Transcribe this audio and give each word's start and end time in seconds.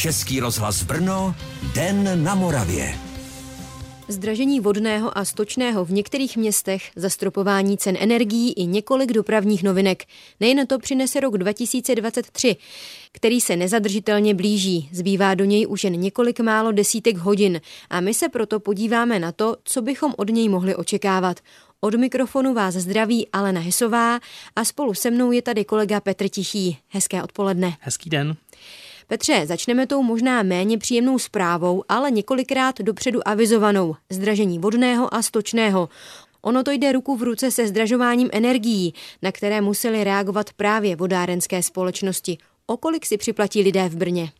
Český 0.00 0.40
rozhlas 0.40 0.82
Brno, 0.82 1.34
Den 1.74 2.24
na 2.24 2.34
Moravě. 2.34 2.94
Zdražení 4.08 4.60
vodného 4.60 5.18
a 5.18 5.24
stočného 5.24 5.84
v 5.84 5.92
některých 5.92 6.36
městech, 6.36 6.90
zastropování 6.96 7.78
cen 7.78 7.96
energií 8.00 8.52
i 8.52 8.66
několik 8.66 9.12
dopravních 9.12 9.62
novinek. 9.62 10.04
Nejen 10.40 10.66
to 10.66 10.78
přinese 10.78 11.20
rok 11.20 11.38
2023, 11.38 12.56
který 13.12 13.40
se 13.40 13.56
nezadržitelně 13.56 14.34
blíží. 14.34 14.88
Zbývá 14.92 15.34
do 15.34 15.44
něj 15.44 15.66
už 15.68 15.84
jen 15.84 15.92
několik 15.92 16.40
málo 16.40 16.72
desítek 16.72 17.16
hodin 17.16 17.60
a 17.90 18.00
my 18.00 18.14
se 18.14 18.28
proto 18.28 18.60
podíváme 18.60 19.18
na 19.18 19.32
to, 19.32 19.56
co 19.64 19.82
bychom 19.82 20.14
od 20.16 20.30
něj 20.30 20.48
mohli 20.48 20.74
očekávat. 20.74 21.40
Od 21.80 21.94
mikrofonu 21.94 22.54
vás 22.54 22.74
zdraví 22.74 23.28
Alena 23.28 23.60
Hesová 23.60 24.20
a 24.56 24.64
spolu 24.64 24.94
se 24.94 25.10
mnou 25.10 25.32
je 25.32 25.42
tady 25.42 25.64
kolega 25.64 26.00
Petr 26.00 26.28
Tichý. 26.28 26.78
Hezké 26.88 27.22
odpoledne. 27.22 27.76
Hezký 27.80 28.10
den. 28.10 28.36
Petře, 29.10 29.46
začneme 29.46 29.86
tou 29.86 30.02
možná 30.02 30.42
méně 30.42 30.78
příjemnou 30.78 31.18
zprávou, 31.18 31.84
ale 31.88 32.10
několikrát 32.10 32.80
dopředu 32.80 33.28
avizovanou. 33.28 33.96
Zdražení 34.10 34.58
vodného 34.58 35.14
a 35.14 35.22
stočného. 35.22 35.88
Ono 36.42 36.62
to 36.62 36.70
jde 36.70 36.92
ruku 36.92 37.16
v 37.16 37.22
ruce 37.22 37.50
se 37.50 37.68
zdražováním 37.68 38.28
energií, 38.32 38.94
na 39.22 39.32
které 39.32 39.60
museli 39.60 40.04
reagovat 40.04 40.52
právě 40.52 40.96
vodárenské 40.96 41.62
společnosti. 41.62 42.38
O 42.66 42.76
kolik 42.76 43.06
si 43.06 43.16
připlatí 43.16 43.62
lidé 43.62 43.88
v 43.88 43.96
Brně? 43.96 44.32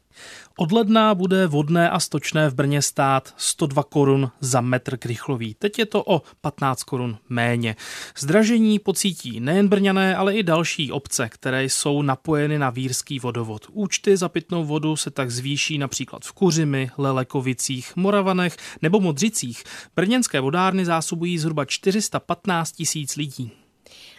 Od 0.57 0.73
ledna 0.73 1.15
bude 1.15 1.47
vodné 1.47 1.91
a 1.91 2.01
stočné 2.01 2.51
v 2.51 2.55
Brně 2.55 2.83
stát 2.83 3.35
102 3.37 3.83
korun 3.83 4.31
za 4.41 4.61
metr 4.61 4.97
krychlový. 4.97 5.55
Teď 5.55 5.79
je 5.79 5.87
to 5.87 6.05
o 6.07 6.23
15 6.41 6.83
korun 6.83 7.19
méně. 7.29 7.77
Zdražení 8.19 8.79
pocítí 8.79 9.41
nejen 9.41 9.69
Brňané, 9.69 10.17
ale 10.17 10.35
i 10.35 10.43
další 10.43 10.93
obce, 10.93 11.29
které 11.29 11.65
jsou 11.65 12.03
napojeny 12.03 12.59
na 12.59 12.71
vírský 12.71 13.19
vodovod. 13.19 13.67
Účty 13.73 14.17
za 14.17 14.29
pitnou 14.29 14.65
vodu 14.65 14.97
se 14.97 15.11
tak 15.11 15.31
zvýší 15.31 15.79
například 15.79 16.25
v 16.25 16.33
Kuřimi, 16.33 16.91
Lelekovicích, 16.99 17.97
Moravanech 17.97 18.57
nebo 18.83 19.01
Modřicích. 19.01 19.65
Brněnské 19.97 20.41
vodárny 20.41 20.85
zásobují 20.85 21.39
zhruba 21.39 21.65
415 21.65 22.73
tisíc 22.73 23.17
lidí. 23.17 23.60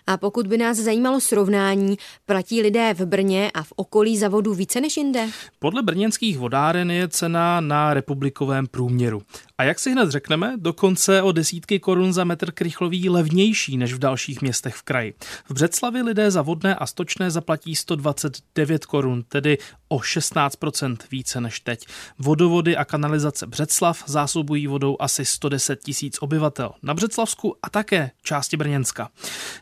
A 0.07 0.17
pokud 0.17 0.47
by 0.47 0.57
nás 0.57 0.77
zajímalo 0.77 1.21
srovnání, 1.21 1.97
platí 2.25 2.61
lidé 2.61 2.93
v 2.93 3.05
Brně 3.05 3.51
a 3.53 3.63
v 3.63 3.73
okolí 3.75 4.17
za 4.17 4.29
vodu 4.29 4.53
více 4.53 4.81
než 4.81 4.97
jinde? 4.97 5.27
Podle 5.59 5.83
brněnských 5.83 6.37
vodáren 6.37 6.91
je 6.91 7.07
cena 7.07 7.61
na 7.61 7.93
republikovém 7.93 8.67
průměru. 8.67 9.21
A 9.57 9.63
jak 9.63 9.79
si 9.79 9.91
hned 9.91 10.09
řekneme, 10.09 10.53
dokonce 10.57 11.21
o 11.21 11.31
desítky 11.31 11.79
korun 11.79 12.13
za 12.13 12.23
metr 12.23 12.51
krychlový 12.51 13.09
levnější 13.09 13.77
než 13.77 13.93
v 13.93 13.99
dalších 13.99 14.41
městech 14.41 14.75
v 14.75 14.83
kraji. 14.83 15.13
V 15.45 15.53
Břeclavi 15.53 16.01
lidé 16.01 16.31
za 16.31 16.41
vodné 16.41 16.75
a 16.75 16.85
stočné 16.85 17.31
zaplatí 17.31 17.75
129 17.75 18.85
korun, 18.85 19.23
tedy 19.27 19.57
o 19.87 19.97
16% 19.97 20.97
více 21.11 21.41
než 21.41 21.59
teď. 21.59 21.85
Vodovody 22.19 22.77
a 22.77 22.85
kanalizace 22.85 23.47
Břeclav 23.47 24.03
zásobují 24.05 24.67
vodou 24.67 24.97
asi 24.99 25.25
110 25.25 25.83
tisíc 25.83 26.17
obyvatel. 26.21 26.71
Na 26.83 26.93
Břeclavsku 26.93 27.55
a 27.63 27.69
také 27.69 28.11
části 28.23 28.57
Brněnska. 28.57 29.09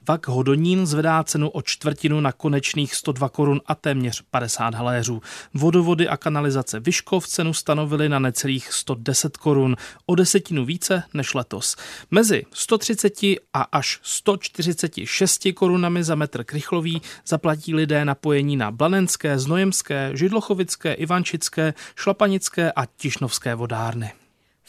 Vak 0.07 0.27
Hodonín 0.29 0.85
zvedá 0.85 1.23
cenu 1.23 1.49
o 1.49 1.61
čtvrtinu 1.61 2.21
na 2.21 2.31
konečných 2.31 2.95
102 2.95 3.29
korun 3.29 3.61
a 3.65 3.75
téměř 3.75 4.21
50 4.31 4.75
haléřů. 4.75 5.21
Vodovody 5.53 6.07
a 6.07 6.17
kanalizace 6.17 6.79
Vyškov 6.79 7.27
cenu 7.27 7.53
stanovily 7.53 8.09
na 8.09 8.19
necelých 8.19 8.73
110 8.73 9.37
korun, 9.37 9.75
o 10.05 10.15
desetinu 10.15 10.65
více 10.65 11.03
než 11.13 11.33
letos. 11.33 11.75
Mezi 12.11 12.45
130 12.53 13.13
a 13.53 13.61
až 13.71 13.99
146 14.03 15.47
korunami 15.53 16.03
za 16.03 16.15
metr 16.15 16.43
krychlový 16.43 17.01
zaplatí 17.27 17.75
lidé 17.75 18.05
napojení 18.05 18.57
na 18.57 18.71
Blanenské, 18.71 19.39
Znojemské, 19.39 20.11
Židlochovické, 20.13 20.93
Ivančické, 20.93 21.73
Šlapanické 21.95 22.71
a 22.71 22.85
Tišnovské 22.85 23.55
vodárny. 23.55 24.18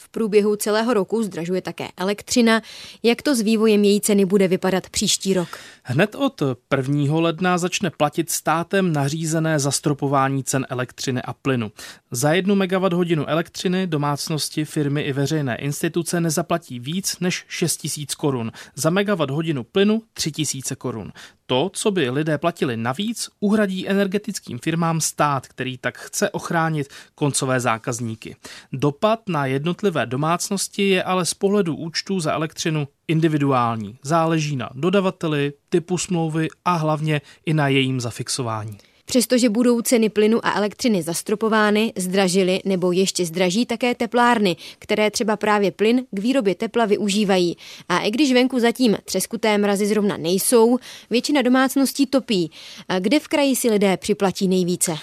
V 0.03 0.09
průběhu 0.09 0.55
celého 0.55 0.93
roku 0.93 1.23
zdražuje 1.23 1.61
také 1.61 1.87
elektřina. 1.97 2.61
Jak 3.03 3.21
to 3.21 3.35
s 3.35 3.41
vývojem 3.41 3.83
její 3.83 4.01
ceny 4.01 4.25
bude 4.25 4.47
vypadat 4.47 4.89
příští 4.89 5.33
rok? 5.33 5.47
Hned 5.83 6.15
od 6.15 6.41
1. 6.77 7.19
ledna 7.19 7.57
začne 7.57 7.89
platit 7.89 8.29
státem 8.29 8.93
nařízené 8.93 9.59
zastropování 9.59 10.43
cen 10.43 10.65
elektřiny 10.69 11.21
a 11.21 11.33
plynu. 11.33 11.71
Za 12.11 12.33
jednu 12.33 12.55
megawatt 12.55 12.93
hodinu 12.93 13.29
elektřiny 13.29 13.87
domácnosti, 13.87 14.65
firmy 14.65 15.01
i 15.01 15.13
veřejné 15.13 15.55
instituce 15.55 16.21
nezaplatí 16.21 16.79
víc 16.79 17.19
než 17.19 17.45
6 17.47 17.87
000 17.97 18.05
korun. 18.17 18.51
Za 18.75 18.89
megawatt 18.89 19.31
hodinu 19.31 19.63
plynu 19.63 20.01
3 20.13 20.31
000 20.53 20.61
korun. 20.77 21.11
To, 21.51 21.69
co 21.73 21.91
by 21.91 22.09
lidé 22.09 22.37
platili 22.37 22.77
navíc, 22.77 23.29
uhradí 23.39 23.89
energetickým 23.89 24.59
firmám 24.59 25.01
stát, 25.01 25.47
který 25.47 25.77
tak 25.77 25.97
chce 25.97 26.29
ochránit 26.29 26.87
koncové 27.15 27.59
zákazníky. 27.59 28.35
Dopad 28.73 29.19
na 29.29 29.45
jednotlivé 29.45 30.05
domácnosti 30.05 30.89
je 30.89 31.03
ale 31.03 31.25
z 31.25 31.33
pohledu 31.33 31.75
účtů 31.75 32.19
za 32.19 32.33
elektřinu 32.33 32.87
individuální. 33.07 33.97
Záleží 34.03 34.55
na 34.55 34.69
dodavateli, 34.73 35.53
typu 35.69 35.97
smlouvy 35.97 36.47
a 36.65 36.75
hlavně 36.75 37.21
i 37.45 37.53
na 37.53 37.67
jejím 37.67 38.01
zafixování. 38.01 38.77
Přestože 39.11 39.49
budou 39.49 39.81
ceny 39.81 40.09
plynu 40.09 40.45
a 40.45 40.51
elektřiny 40.51 41.03
zastropovány, 41.03 41.93
zdražily 41.95 42.61
nebo 42.65 42.91
ještě 42.91 43.25
zdraží 43.25 43.65
také 43.65 43.95
teplárny, 43.95 44.55
které 44.79 45.11
třeba 45.11 45.37
právě 45.37 45.71
plyn 45.71 46.05
k 46.11 46.19
výrobě 46.19 46.55
tepla 46.55 46.85
využívají. 46.85 47.57
A 47.89 47.99
i 47.99 48.11
když 48.11 48.33
venku 48.33 48.59
zatím 48.59 48.97
třeskuté 49.05 49.57
mrazy 49.57 49.85
zrovna 49.85 50.17
nejsou, 50.17 50.77
většina 51.09 51.41
domácností 51.41 52.05
topí. 52.05 52.51
A 52.89 52.99
kde 52.99 53.19
v 53.19 53.27
kraji 53.27 53.55
si 53.55 53.69
lidé 53.69 53.97
připlatí 53.97 54.47
nejvíce? 54.47 54.95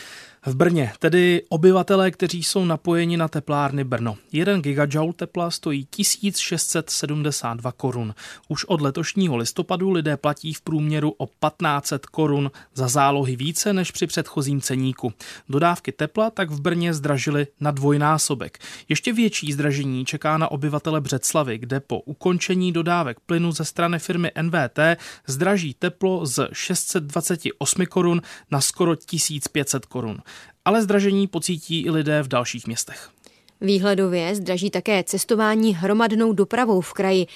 V 0.49 0.55
Brně, 0.55 0.93
tedy 0.99 1.43
obyvatelé, 1.49 2.11
kteří 2.11 2.43
jsou 2.43 2.65
napojeni 2.65 3.17
na 3.17 3.29
teplárny 3.29 3.85
Brno. 3.85 4.17
1 4.33 4.59
gigajoule 4.59 5.13
tepla 5.13 5.51
stojí 5.51 5.87
1672 5.91 7.73
korun. 7.73 8.15
Už 8.49 8.65
od 8.65 8.81
letošního 8.81 9.37
listopadu 9.37 9.91
lidé 9.91 10.17
platí 10.17 10.55
v 10.55 10.61
průměru 10.61 11.15
o 11.19 11.27
1500 11.27 12.07
korun 12.07 12.51
za 12.75 12.89
zálohy 12.89 13.37
více 13.37 13.73
než 13.73 13.91
při 13.91 14.07
předchozím 14.07 14.61
ceníku. 14.61 15.13
Dodávky 15.49 15.93
tepla 15.93 16.31
tak 16.31 16.51
v 16.51 16.61
Brně 16.61 16.95
zdražily 16.95 17.47
na 17.61 17.71
dvojnásobek. 17.71 18.59
Ještě 18.89 19.13
větší 19.13 19.53
zdražení 19.53 20.05
čeká 20.05 20.39
na 20.39 20.51
obyvatele 20.51 21.01
Břeclavy, 21.01 21.59
kde 21.59 21.81
po 21.81 22.01
ukončení 22.01 22.73
dodávek 22.73 23.21
plynu 23.21 23.53
ze 23.53 23.65
strany 23.65 23.99
firmy 23.99 24.31
NVT 24.43 24.79
zdraží 25.27 25.75
teplo 25.75 26.27
z 26.27 26.49
628 26.53 27.87
korun 27.87 28.23
na 28.51 28.61
skoro 28.61 28.97
1500 28.97 29.87
korun 29.87 30.19
ale 30.69 30.83
zdražení 30.83 31.27
pocítí 31.27 31.81
i 31.81 31.91
lidé 31.91 32.23
v 32.23 32.29
dalších 32.29 32.67
městech. 32.67 33.09
Výhledově 33.61 34.35
zdraží 34.35 34.71
také 34.71 35.05
cestování 35.05 35.75
hromadnou 35.75 36.33
dopravou 36.33 36.81
v 36.81 36.93
kraji. 36.93 37.27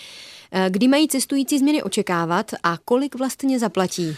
Kdy 0.69 0.89
mají 0.89 1.09
cestující 1.09 1.59
změny 1.59 1.83
očekávat 1.83 2.51
a 2.63 2.79
kolik 2.85 3.15
vlastně 3.15 3.59
zaplatí? 3.59 4.17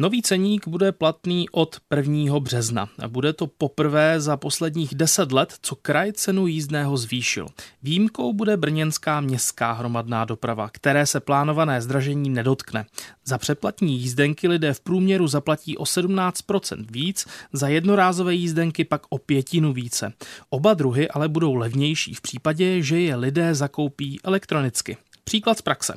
Nový 0.00 0.22
ceník 0.22 0.68
bude 0.68 0.92
platný 0.92 1.48
od 1.50 1.76
1. 1.96 2.40
března. 2.40 2.88
Bude 3.08 3.32
to 3.32 3.46
poprvé 3.46 4.20
za 4.20 4.36
posledních 4.36 4.94
10 4.94 5.32
let, 5.32 5.54
co 5.62 5.76
kraj 5.76 6.12
cenu 6.12 6.46
jízdného 6.46 6.96
zvýšil. 6.96 7.46
Výjimkou 7.82 8.32
bude 8.32 8.56
brněnská 8.56 9.20
městská 9.20 9.72
hromadná 9.72 10.24
doprava, 10.24 10.68
které 10.72 11.06
se 11.06 11.20
plánované 11.20 11.82
zdražení 11.82 12.30
nedotkne. 12.30 12.86
Za 13.24 13.38
předplatní 13.38 13.98
jízdenky 13.98 14.48
lidé 14.48 14.74
v 14.74 14.80
průměru 14.80 15.26
zaplatí 15.26 15.76
o 15.76 15.84
17% 15.84 16.86
víc, 16.90 17.26
za 17.52 17.68
jednorázové 17.68 18.34
jízdenky 18.34 18.84
pak 18.84 19.02
o 19.08 19.18
pětinu 19.18 19.72
více. 19.72 20.12
Oba 20.50 20.74
druhy 20.74 21.08
ale 21.08 21.28
budou 21.28 21.54
levnější 21.54 22.14
v 22.14 22.20
případě, 22.20 22.82
že 22.82 23.00
je 23.00 23.16
lidé 23.16 23.54
zakoupí 23.54 24.20
elektronicky. 24.24 24.96
Příklad 25.28 25.58
z 25.58 25.62
praxe. 25.62 25.94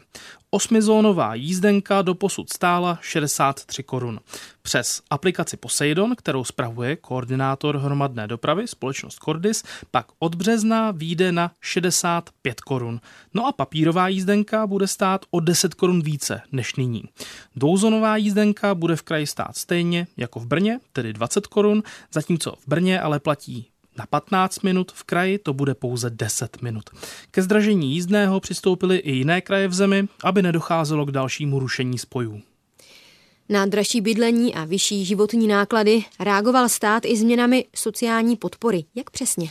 Osmizónová 0.50 1.36
jízdenka 1.36 2.02
do 2.02 2.16
posud 2.16 2.54
stála 2.54 3.00
63 3.02 3.84
korun. 3.84 4.20
Přes 4.62 5.02
aplikaci 5.10 5.58
Poseidon, 5.58 6.16
kterou 6.16 6.44
spravuje 6.44 6.96
koordinátor 6.96 7.78
hromadné 7.78 8.28
dopravy 8.28 8.68
společnost 8.68 9.20
Cordis, 9.24 9.64
pak 9.92 10.06
od 10.20 10.36
března 10.36 10.92
výjde 10.92 11.32
na 11.32 11.52
65 11.62 12.62
korun. 12.62 13.02
No 13.34 13.48
a 13.48 13.52
papírová 13.52 14.08
jízdenka 14.08 14.68
bude 14.68 14.88
stát 14.88 15.26
o 15.32 15.40
10 15.40 15.74
korun 15.74 16.02
více 16.02 16.42
než 16.52 16.76
nyní. 16.76 17.04
Dvouzónová 17.56 18.18
jízdenka 18.18 18.76
bude 18.76 18.96
v 18.96 19.02
kraji 19.02 19.28
stát 19.28 19.58
stejně 19.58 20.08
jako 20.18 20.40
v 20.40 20.46
Brně, 20.46 20.80
tedy 20.94 21.14
20 21.14 21.48
korun, 21.48 21.84
zatímco 22.14 22.52
v 22.52 22.68
Brně 22.68 23.02
ale 23.02 23.20
platí 23.20 23.71
na 23.98 24.06
15 24.06 24.62
minut, 24.64 24.92
v 24.92 25.04
kraji 25.04 25.38
to 25.38 25.54
bude 25.54 25.74
pouze 25.74 26.10
10 26.10 26.62
minut. 26.62 26.90
Ke 27.32 27.42
zdražení 27.42 27.94
jízdného 27.94 28.40
přistoupily 28.40 28.98
i 28.98 29.12
jiné 29.12 29.42
kraje 29.42 29.68
v 29.68 29.74
zemi, 29.74 30.08
aby 30.24 30.42
nedocházelo 30.42 31.06
k 31.06 31.12
dalšímu 31.12 31.60
rušení 31.60 31.98
spojů. 31.98 32.42
Na 33.50 33.66
dražší 33.66 34.02
bydlení 34.02 34.56
a 34.56 34.66
vyšší 34.66 35.06
životní 35.06 35.48
náklady 35.48 36.04
reagoval 36.20 36.70
stát 36.70 37.06
i 37.06 37.18
změnami 37.18 37.66
sociální 37.76 38.36
podpory. 38.36 38.84
Jak 38.96 39.10
přesně? 39.10 39.50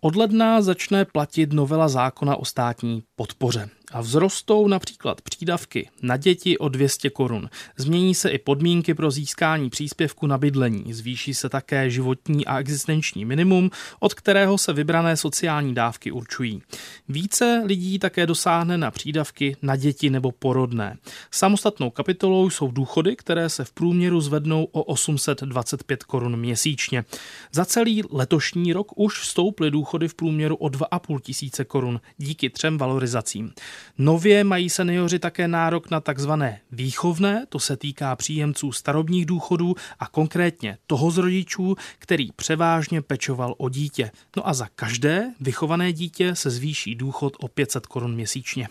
Od 0.00 0.16
ledna 0.16 0.62
začne 0.62 1.04
platit 1.04 1.52
novela 1.52 1.88
zákona 1.88 2.36
o 2.36 2.44
státní 2.44 3.02
podpoře. 3.16 3.68
A 3.94 4.02
vzrostou 4.02 4.68
například 4.68 5.20
přídavky 5.20 5.88
na 6.02 6.16
děti 6.16 6.58
o 6.58 6.68
200 6.68 7.10
korun. 7.10 7.50
Změní 7.76 8.14
se 8.14 8.30
i 8.30 8.38
podmínky 8.38 8.94
pro 8.94 9.10
získání 9.10 9.70
příspěvku 9.70 10.26
na 10.26 10.38
bydlení. 10.38 10.92
Zvýší 10.92 11.34
se 11.34 11.48
také 11.48 11.90
životní 11.90 12.46
a 12.46 12.58
existenční 12.58 13.24
minimum, 13.24 13.70
od 14.00 14.14
kterého 14.14 14.58
se 14.58 14.72
vybrané 14.72 15.16
sociální 15.16 15.74
dávky 15.74 16.12
určují. 16.12 16.62
Více 17.08 17.62
lidí 17.64 17.98
také 17.98 18.26
dosáhne 18.26 18.78
na 18.78 18.90
přídavky 18.90 19.56
na 19.62 19.76
děti 19.76 20.10
nebo 20.10 20.32
porodné. 20.32 20.96
Samostatnou 21.30 21.90
kapitolou 21.90 22.50
jsou 22.50 22.70
důchody, 22.70 23.16
které 23.16 23.48
se 23.48 23.64
v 23.64 23.72
průměru 23.72 24.20
zvednou 24.20 24.64
o 24.64 24.82
825 24.82 26.04
korun 26.04 26.36
měsíčně. 26.36 27.04
Za 27.52 27.64
celý 27.64 28.02
letošní 28.10 28.72
rok 28.72 28.92
už 28.96 29.28
stouply 29.28 29.70
důchody 29.70 30.08
v 30.08 30.14
průměru 30.14 30.56
o 30.56 30.68
2,5 30.68 31.20
tisíce 31.20 31.64
korun 31.64 32.00
díky 32.18 32.50
třem 32.50 32.78
valorizacím. 32.78 33.52
Nově 33.98 34.44
mají 34.44 34.70
seniori 34.70 35.18
také 35.18 35.48
nárok 35.48 35.90
na 35.90 36.00
takzvané 36.00 36.60
výchovné, 36.72 37.46
to 37.48 37.58
se 37.58 37.76
týká 37.76 38.16
příjemců 38.16 38.72
starobních 38.72 39.26
důchodů 39.26 39.74
a 39.98 40.06
konkrétně 40.06 40.78
toho 40.86 41.10
z 41.10 41.18
rodičů, 41.18 41.76
který 41.98 42.32
převážně 42.32 43.02
pečoval 43.02 43.54
o 43.58 43.68
dítě. 43.68 44.10
No 44.36 44.48
a 44.48 44.54
za 44.54 44.68
každé 44.74 45.32
vychované 45.40 45.92
dítě 45.92 46.34
se 46.34 46.50
zvýší 46.50 46.94
důchod 46.94 47.36
o 47.40 47.48
500 47.48 47.86
korun 47.86 48.14
měsíčně. 48.14 48.68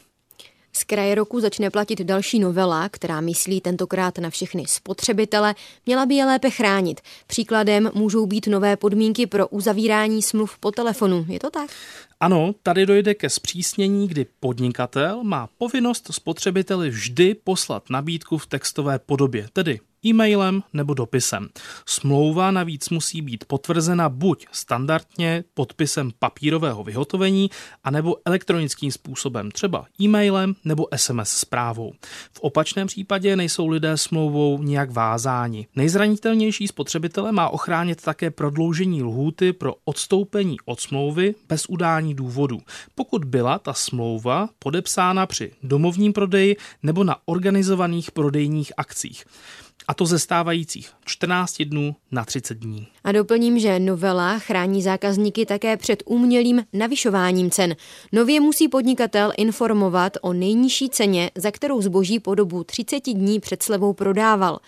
Z 0.76 0.84
kraje 0.84 1.16
roku 1.16 1.40
začne 1.40 1.70
platit 1.70 2.02
další 2.02 2.40
novela, 2.40 2.90
která 2.90 3.22
myslí 3.22 3.62
tentokrát 3.62 4.18
na 4.18 4.30
všechny 4.30 4.64
spotřebitele, 4.68 5.56
měla 5.86 6.06
by 6.06 6.16
je 6.16 6.26
lépe 6.26 6.50
chránit. 6.50 7.02
Příkladem 7.28 7.92
můžou 7.94 8.26
být 8.26 8.48
nové 8.48 8.78
podmínky 8.78 9.28
pro 9.28 9.48
uzavírání 9.48 10.22
smluv 10.22 10.58
po 10.58 10.72
telefonu. 10.72 11.26
Je 11.30 11.40
to 11.40 11.50
tak? 11.50 11.70
Ano, 12.20 12.56
tady 12.64 12.86
dojde 12.86 13.14
ke 13.14 13.30
zpřísnění, 13.30 14.08
kdy 14.08 14.26
podnikatel 14.40 15.24
má 15.24 15.50
povinnost 15.58 16.08
spotřebiteli 16.12 16.90
vždy 16.90 17.36
poslat 17.44 17.90
nabídku 17.90 18.38
v 18.38 18.48
textové 18.48 19.00
podobě, 19.00 19.48
tedy 19.54 19.80
e-mailem 20.06 20.64
nebo 20.74 20.94
dopisem. 20.94 21.50
Smlouva 21.86 22.52
navíc 22.52 22.90
musí 22.90 23.22
být 23.22 23.46
potvrzena 23.46 24.10
buď 24.10 24.46
standardně 24.52 25.44
podpisem 25.54 26.12
papírového 26.20 26.84
vyhotovení, 26.84 27.50
anebo 27.84 28.16
elektronickým 28.26 28.92
způsobem, 28.92 29.52
třeba 29.52 29.86
e-mailem 30.02 30.56
nebo 30.66 30.88
SMS 30.96 31.30
zprávou. 31.30 31.94
V 32.34 32.40
opačném 32.40 32.88
případě 32.88 33.36
nejsou 33.36 33.68
lidé 33.68 33.98
smlouvou 33.98 34.64
nijak 34.64 34.92
vázáni. 34.92 35.68
Nejzranitelnější 35.76 36.68
spotřebitele 36.68 37.32
má 37.32 37.50
ochránit 37.50 38.02
také 38.02 38.32
prodloužení 38.32 39.04
lhůty 39.04 39.54
pro 39.54 39.76
odstoupení 39.86 40.58
od 40.66 40.80
smlouvy 40.80 41.36
bez 41.50 41.66
udání 41.70 42.16
důvodu, 42.16 42.62
pokud 42.96 43.26
byla 43.26 43.60
ta 43.60 43.74
smlouva 43.74 44.50
podepsána 44.60 45.26
při 45.26 45.52
domovním 45.64 46.14
prodeji 46.14 46.58
nebo 46.84 47.04
na 47.04 47.18
organizovaných 47.26 48.12
prodejních 48.12 48.74
akcích 48.78 49.26
a 49.88 49.94
to 49.94 50.06
ze 50.06 50.20
stávajících 50.20 50.92
14 51.06 51.62
dnů 51.62 51.96
na 52.12 52.26
30 52.26 52.58
dní. 52.58 52.88
A 53.04 53.12
doplním, 53.12 53.60
že 53.60 53.80
novela 53.80 54.40
chrání 54.40 54.82
zákazníky 54.82 55.46
také 55.46 55.78
před 55.78 56.04
umělým 56.06 56.64
navyšováním 56.74 57.52
cen. 57.52 57.76
Nově 58.12 58.40
musí 58.40 58.68
podnikatel 58.68 59.34
informovat 59.38 60.18
o 60.22 60.34
nejnižší 60.34 60.90
ceně, 60.90 61.32
za 61.36 61.52
kterou 61.52 61.82
zboží 61.82 62.20
po 62.20 62.36
dobu 62.36 62.64
30 62.64 63.04
dní 63.14 63.40
před 63.40 63.64
slevou 63.64 63.94
prodával. 63.94 64.60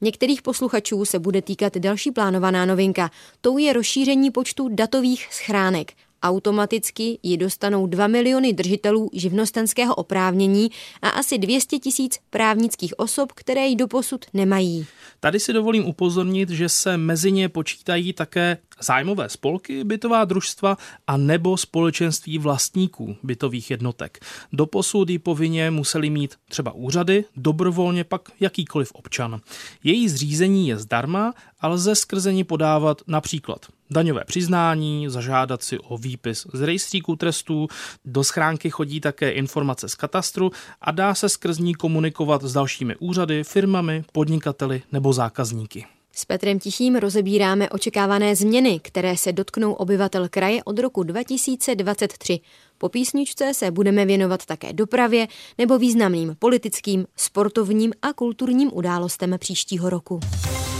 Některých 0.00 0.42
posluchačů 0.42 1.04
se 1.04 1.18
bude 1.18 1.42
týkat 1.42 1.76
další 1.76 2.10
plánovaná 2.10 2.64
novinka. 2.64 3.10
Tou 3.40 3.58
je 3.58 3.72
rozšíření 3.72 4.30
počtu 4.30 4.68
datových 4.68 5.28
schránek. 5.30 5.92
Automaticky 6.22 7.18
ji 7.22 7.36
dostanou 7.36 7.86
2 7.86 8.06
miliony 8.06 8.52
držitelů 8.52 9.10
živnostenského 9.12 9.94
oprávnění 9.94 10.70
a 11.02 11.08
asi 11.08 11.38
200 11.38 11.78
tisíc 11.78 12.18
právnických 12.30 12.98
osob, 12.98 13.32
které 13.32 13.66
ji 13.66 13.76
doposud 13.76 14.24
nemají. 14.34 14.86
Tady 15.20 15.40
si 15.40 15.52
dovolím 15.52 15.86
upozornit, 15.86 16.50
že 16.50 16.68
se 16.68 16.96
mezi 16.96 17.32
ně 17.32 17.48
počítají 17.48 18.12
také 18.12 18.58
zájmové 18.82 19.28
spolky, 19.28 19.84
bytová 19.84 20.24
družstva 20.24 20.76
a 21.06 21.16
nebo 21.16 21.56
společenství 21.56 22.38
vlastníků 22.38 23.16
bytových 23.22 23.70
jednotek. 23.70 24.24
Doposud 24.52 25.10
ji 25.10 25.18
povinně 25.18 25.70
museli 25.70 26.10
mít 26.10 26.34
třeba 26.48 26.72
úřady, 26.72 27.24
dobrovolně 27.36 28.04
pak 28.04 28.28
jakýkoliv 28.40 28.92
občan. 28.92 29.40
Její 29.84 30.08
zřízení 30.08 30.68
je 30.68 30.78
zdarma 30.78 31.34
a 31.60 31.68
lze 31.68 31.94
skrze 31.94 32.32
ní 32.32 32.44
podávat 32.44 33.02
například 33.06 33.66
daňové 33.90 34.24
přiznání, 34.24 35.08
zažádat 35.08 35.62
si 35.62 35.78
o 35.78 35.98
výpis 35.98 36.46
z 36.52 36.60
rejstříku 36.60 37.16
trestů, 37.16 37.68
do 38.04 38.24
schránky 38.24 38.70
chodí 38.70 39.00
také 39.00 39.30
informace 39.30 39.88
z 39.88 39.94
katastru 39.94 40.50
a 40.80 40.90
dá 40.90 41.14
se 41.14 41.28
skrz 41.28 41.58
ní 41.58 41.74
komunikovat 41.74 42.42
s 42.42 42.52
dalšími 42.52 42.96
úřady, 42.96 43.44
firmami, 43.44 44.04
podnikateli 44.12 44.82
nebo 44.92 45.12
zákazníky. 45.12 45.86
S 46.20 46.24
Petrem 46.24 46.58
Tichým 46.58 46.96
rozebíráme 46.96 47.68
očekávané 47.70 48.36
změny, 48.36 48.80
které 48.82 49.16
se 49.16 49.32
dotknou 49.32 49.72
obyvatel 49.72 50.28
kraje 50.28 50.64
od 50.64 50.78
roku 50.78 51.02
2023. 51.02 52.40
Po 52.78 52.88
písničce 52.88 53.54
se 53.54 53.70
budeme 53.70 54.06
věnovat 54.06 54.46
také 54.46 54.72
dopravě 54.72 55.28
nebo 55.58 55.78
významným 55.78 56.36
politickým, 56.38 57.06
sportovním 57.16 57.92
a 58.02 58.12
kulturním 58.12 58.70
událostem 58.72 59.36
příštího 59.38 59.90
roku. 59.90 60.20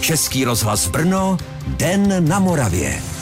Český 0.01 0.45
rozhlas 0.45 0.89
Brno, 0.89 1.39
Den 1.67 2.29
na 2.29 2.39
Moravě. 2.39 3.20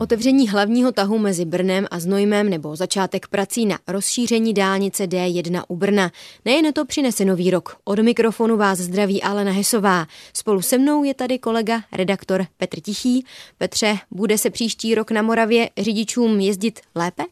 Otevření 0.00 0.48
hlavního 0.48 0.92
tahu 0.92 1.18
mezi 1.18 1.44
Brnem 1.44 1.86
a 1.90 2.00
Znojmem 2.00 2.50
nebo 2.50 2.76
začátek 2.76 3.28
prací 3.28 3.66
na 3.66 3.78
rozšíření 3.88 4.54
dálnice 4.54 5.04
D1 5.06 5.62
u 5.68 5.76
Brna. 5.76 6.10
Nejen 6.44 6.72
to 6.72 6.84
přinese 6.84 7.24
nový 7.24 7.50
rok. 7.50 7.76
Od 7.84 7.98
mikrofonu 7.98 8.56
vás 8.56 8.78
zdraví 8.78 9.22
Alena 9.22 9.52
Hesová. 9.52 10.06
Spolu 10.32 10.62
se 10.62 10.78
mnou 10.78 11.04
je 11.04 11.14
tady 11.14 11.38
kolega, 11.38 11.82
redaktor 11.92 12.46
Petr 12.56 12.80
Tichý. 12.80 13.24
Petře, 13.58 13.96
bude 14.10 14.38
se 14.38 14.50
příští 14.50 14.94
rok 14.94 15.10
na 15.10 15.22
Moravě 15.22 15.70
řidičům 15.78 16.40
jezdit 16.40 16.80
lépe? 16.94 17.22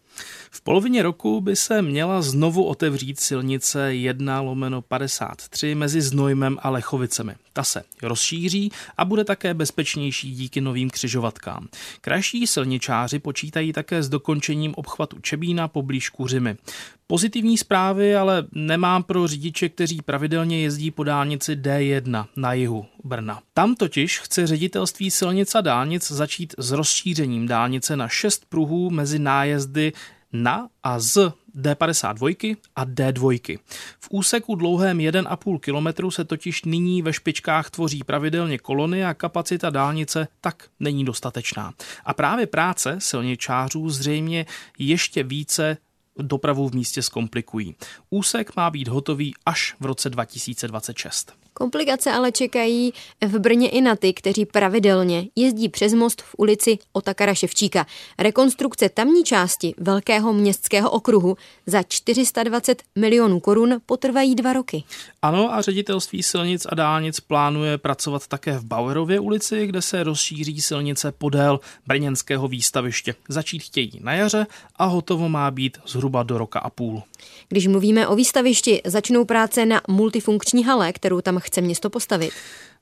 V 0.50 0.60
polovině 0.60 1.02
roku 1.02 1.40
by 1.40 1.56
se 1.56 1.82
měla 1.82 2.22
znovu 2.22 2.64
otevřít 2.64 3.20
silnice 3.20 3.94
1 3.94 4.40
lomeno 4.40 4.82
53 4.82 5.74
mezi 5.74 6.00
Znojmem 6.02 6.58
a 6.62 6.70
Lechovicemi. 6.70 7.34
Ta 7.52 7.64
se 7.64 7.82
rozšíří 8.02 8.72
a 8.96 9.04
bude 9.04 9.24
také 9.24 9.54
bezpečnější 9.54 10.34
díky 10.34 10.60
novým 10.60 10.90
křižovatkám. 10.90 11.68
Krajší 12.00 12.46
silničáři 12.46 13.18
počítají 13.18 13.72
také 13.72 14.02
s 14.02 14.08
dokončením 14.08 14.74
obchvatu 14.74 15.20
Čebína 15.20 15.68
poblíž 15.68 16.08
Kuřimy. 16.08 16.56
Pozitivní 17.06 17.58
zprávy 17.58 18.16
ale 18.16 18.46
nemám 18.52 19.02
pro 19.02 19.26
řidiče, 19.26 19.68
kteří 19.68 20.02
pravidelně 20.02 20.62
jezdí 20.62 20.90
po 20.90 21.04
dálnici 21.04 21.56
D1 21.56 22.26
na 22.36 22.52
jihu 22.52 22.86
Brna. 23.04 23.40
Tam 23.54 23.74
totiž 23.74 24.18
chce 24.18 24.46
ředitelství 24.46 25.10
silnic 25.10 25.54
a 25.54 25.60
dálnic 25.60 26.10
začít 26.10 26.54
s 26.58 26.70
rozšířením 26.70 27.48
dálnice 27.48 27.96
na 27.96 28.08
6 28.08 28.44
pruhů 28.48 28.90
mezi 28.90 29.18
nájezdy 29.18 29.92
na 30.32 30.68
a 30.82 30.98
z 30.98 31.32
D52 31.56 32.56
a 32.76 32.84
D2. 32.84 33.58
V 34.00 34.08
úseku 34.10 34.54
dlouhém 34.54 34.98
1,5 34.98 35.58
km 35.60 36.10
se 36.10 36.24
totiž 36.24 36.64
nyní 36.64 37.02
ve 37.02 37.12
špičkách 37.12 37.70
tvoří 37.70 38.04
pravidelně 38.04 38.58
kolony 38.58 39.04
a 39.04 39.14
kapacita 39.14 39.70
dálnice 39.70 40.28
tak 40.40 40.68
není 40.80 41.04
dostatečná. 41.04 41.72
A 42.04 42.14
právě 42.14 42.46
práce 42.46 42.96
silničářů 42.98 43.90
zřejmě 43.90 44.46
ještě 44.78 45.22
více 45.22 45.76
dopravu 46.18 46.68
v 46.68 46.74
místě 46.74 47.02
zkomplikují. 47.02 47.74
Úsek 48.10 48.56
má 48.56 48.70
být 48.70 48.88
hotový 48.88 49.34
až 49.46 49.76
v 49.80 49.84
roce 49.84 50.10
2026. 50.10 51.43
Komplikace 51.56 52.12
ale 52.12 52.32
čekají 52.32 52.92
v 53.26 53.38
Brně 53.38 53.68
i 53.68 53.80
na 53.80 53.96
ty, 53.96 54.12
kteří 54.12 54.46
pravidelně 54.46 55.28
jezdí 55.36 55.68
přes 55.68 55.94
most 55.94 56.22
v 56.22 56.34
ulici 56.38 56.78
Otakara 56.92 57.34
Ševčíka. 57.34 57.86
Rekonstrukce 58.18 58.88
tamní 58.88 59.24
části 59.24 59.74
Velkého 59.78 60.32
městského 60.32 60.90
okruhu 60.90 61.36
za 61.66 61.82
420 61.82 62.82
milionů 62.96 63.40
korun 63.40 63.80
potrvají 63.86 64.34
dva 64.34 64.52
roky. 64.52 64.84
Ano 65.22 65.54
a 65.54 65.62
ředitelství 65.62 66.22
silnic 66.22 66.66
a 66.68 66.74
dálnic 66.74 67.20
plánuje 67.20 67.78
pracovat 67.78 68.26
také 68.26 68.58
v 68.58 68.64
Bauerově 68.64 69.20
ulici, 69.20 69.66
kde 69.66 69.82
se 69.82 70.02
rozšíří 70.02 70.60
silnice 70.60 71.12
podél 71.12 71.60
brněnského 71.86 72.48
výstaviště. 72.48 73.14
Začít 73.28 73.62
chtějí 73.62 74.00
na 74.02 74.12
jaře 74.12 74.46
a 74.76 74.84
hotovo 74.84 75.28
má 75.28 75.50
být 75.50 75.78
zhruba 75.86 76.22
do 76.22 76.38
roka 76.38 76.58
a 76.58 76.70
půl. 76.70 77.02
Když 77.48 77.66
mluvíme 77.66 78.08
o 78.08 78.16
výstavišti, 78.16 78.80
začnou 78.86 79.24
práce 79.24 79.66
na 79.66 79.80
multifunkční 79.88 80.64
hale, 80.64 80.92
kterou 80.92 81.20
tam 81.20 81.38
chce 81.44 81.60
město 81.60 81.90
postavit. 81.90 82.32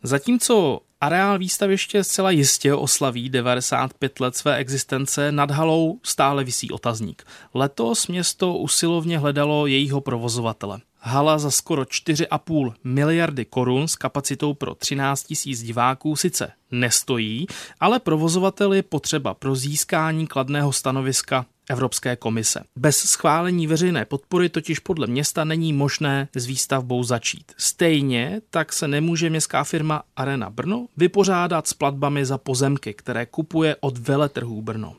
Zatímco 0.02 0.81
areál 1.00 1.38
výstaviště 1.38 2.04
zcela 2.04 2.31
jistě 2.31 2.75
oslaví 2.75 3.28
95 3.28 4.21
let 4.21 4.37
své 4.37 4.57
existence, 4.57 5.33
nad 5.33 5.50
halou 5.50 6.00
stále 6.02 6.45
visí 6.45 6.71
otazník. 6.71 7.23
Letos 7.54 8.07
město 8.07 8.54
usilovně 8.54 9.19
hledalo 9.19 9.66
jejího 9.66 10.00
provozovatele. 10.00 10.81
Hala 11.03 11.39
za 11.39 11.51
skoro 11.51 11.83
4,5 11.83 12.73
miliardy 12.85 13.45
korun 13.45 13.89
s 13.89 13.97
kapacitou 13.97 14.55
pro 14.55 14.75
13 14.75 15.23
tisíc 15.23 15.63
diváků 15.63 16.17
sice 16.17 16.53
nestojí, 16.71 17.47
ale 17.81 18.01
provozovatel 18.01 18.73
je 18.73 18.83
potřeba 18.83 19.35
pro 19.35 19.55
získání 19.55 20.27
kladného 20.27 20.73
stanoviska 20.73 21.47
Evropské 21.71 22.17
komise. 22.17 22.65
Bez 22.77 22.97
schválení 22.97 23.67
veřejné 23.67 24.05
podpory 24.05 24.49
totiž 24.49 24.79
podle 24.79 25.07
města 25.07 25.45
není 25.45 25.73
možné 25.73 26.29
s 26.37 26.47
výstavbou 26.47 27.03
začít. 27.03 27.53
Stejně 27.57 28.41
tak 28.51 28.73
se 28.73 28.89
nemůže 28.89 29.31
městská 29.31 29.65
firma 29.65 30.03
Arena 30.17 30.51
Brno 30.51 30.87
vypořádat 30.97 31.67
s 31.67 31.75
platbami 31.75 32.27
za 32.27 32.39
pozemky, 32.39 32.95
které 32.95 33.27
kupuje 33.27 33.77
od 33.81 33.99
veletrhů 33.99 34.63
Brno. 34.63 34.97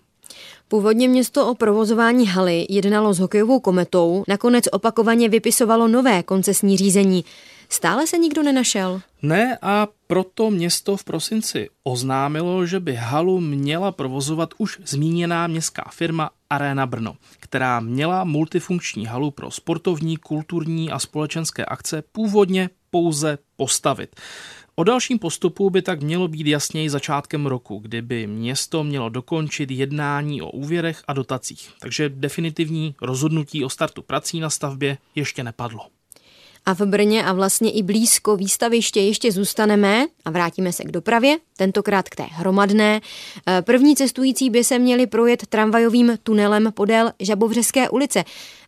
Původně 0.68 1.08
město 1.08 1.48
o 1.48 1.56
provozování 1.56 2.28
haly 2.28 2.66
jednalo 2.70 3.14
s 3.14 3.20
hokejovou 3.20 3.60
kometou, 3.60 4.24
nakonec 4.28 4.66
opakovaně 4.72 5.30
vypisovalo 5.30 5.88
nové 5.88 6.24
koncesní 6.24 6.78
řízení. 6.78 7.26
Stále 7.70 8.08
se 8.08 8.18
nikdo 8.18 8.44
nenašel. 8.44 9.02
Ne 9.22 9.58
a 9.62 9.88
proto 10.08 10.52
město 10.52 10.98
v 10.98 11.04
prosinci 11.04 11.70
oznámilo, 11.84 12.66
že 12.66 12.80
by 12.80 12.96
halu 12.96 13.40
měla 13.40 13.92
provozovat 13.92 14.50
už 14.58 14.80
zmíněná 14.86 15.48
městská 15.48 15.90
firma 15.94 16.30
Arena 16.50 16.86
Brno, 16.86 17.16
která 17.40 17.80
měla 17.80 18.24
multifunkční 18.24 19.06
halu 19.06 19.32
pro 19.32 19.52
sportovní, 19.52 20.18
kulturní 20.18 20.92
a 20.92 21.00
společenské 21.00 21.66
akce 21.66 22.04
původně 22.12 22.70
pouze 22.92 23.38
postavit. 23.56 24.16
O 24.76 24.84
dalším 24.84 25.20
postupu 25.20 25.70
by 25.70 25.82
tak 25.82 26.02
mělo 26.02 26.28
být 26.28 26.48
jasněji 26.48 26.90
začátkem 26.90 27.46
roku, 27.46 27.80
kdyby 27.80 28.28
město 28.28 28.84
mělo 28.84 29.10
dokončit 29.10 29.72
jednání 29.72 30.42
o 30.42 30.50
úvěrech 30.50 31.04
a 31.08 31.14
dotacích. 31.14 31.70
Takže 31.80 32.10
definitivní 32.10 32.96
rozhodnutí 33.02 33.66
o 33.66 33.70
startu 33.70 34.02
prací 34.02 34.40
na 34.40 34.50
stavbě 34.50 34.98
ještě 35.16 35.44
nepadlo. 35.44 35.88
A 36.66 36.74
v 36.74 36.82
Brně 36.82 37.26
a 37.26 37.34
vlastně 37.34 37.72
i 37.72 37.84
blízko 37.84 38.38
výstaviště 38.38 39.02
ještě 39.02 39.32
zůstaneme 39.32 40.06
a 40.26 40.32
vrátíme 40.32 40.74
se 40.74 40.84
k 40.84 40.92
dopravě, 40.92 41.38
tentokrát 41.58 42.10
k 42.10 42.16
té 42.16 42.24
hromadné. 42.24 43.02
Eh, 43.48 43.62
první 43.62 43.96
cestující 43.96 44.50
by 44.50 44.64
se 44.64 44.80
měli 44.80 45.08
projet 45.08 45.48
tramvajovým 45.48 46.18
tunelem 46.24 46.72
podél 46.74 47.12
Žabovřeské 47.20 47.90
ulice. 47.90 48.24